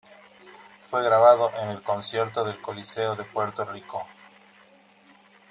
[0.83, 4.07] Fue grabado en el concierto del Coliseo de Puerto Rico.